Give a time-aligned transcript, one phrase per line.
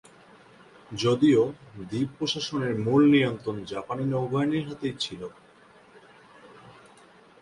[0.95, 1.41] যদিও,
[1.81, 5.21] দ্বীপ প্রশাসনের মূল নিয়ন্ত্রণ জাপানি নৌবাহিনীর হাতেই ছিল।